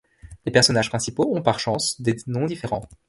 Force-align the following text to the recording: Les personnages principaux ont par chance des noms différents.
Les 0.47 0.51
personnages 0.51 0.89
principaux 0.89 1.29
ont 1.35 1.43
par 1.43 1.59
chance 1.59 2.01
des 2.01 2.15
noms 2.25 2.47
différents. 2.47 2.89